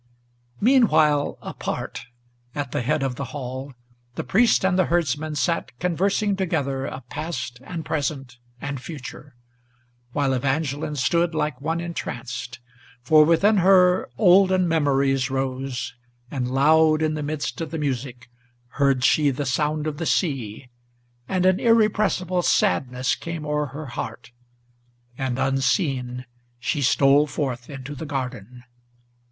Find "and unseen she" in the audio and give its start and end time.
25.15-26.81